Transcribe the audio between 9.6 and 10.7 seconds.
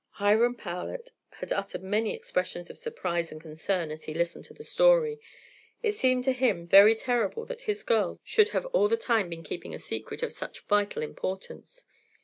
a secret of such